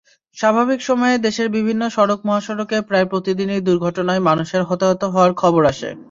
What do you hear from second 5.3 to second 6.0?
খবর আসে।